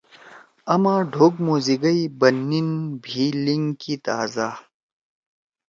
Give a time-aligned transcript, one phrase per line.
[0.73, 2.69] آمہ ڈھوگ موزیگئی بن نین
[3.03, 4.49] بھی لِنگ کی تآزہ